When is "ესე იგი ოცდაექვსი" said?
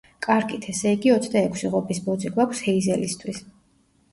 0.71-1.71